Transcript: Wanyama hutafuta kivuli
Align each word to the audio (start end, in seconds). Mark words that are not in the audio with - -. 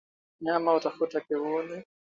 Wanyama 0.39 0.71
hutafuta 0.73 1.21
kivuli 1.21 1.83